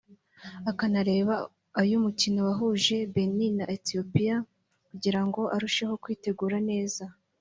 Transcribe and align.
akanareba 0.71 1.35
ay’umukino 1.81 2.39
wahuje 2.47 2.95
Benin 3.13 3.53
na 3.59 3.65
Ethiopia 3.77 4.35
kugira 4.87 5.21
ngo 5.25 5.41
arusheho 5.55 5.93
kwitegura 6.03 6.57
neza 6.69 7.03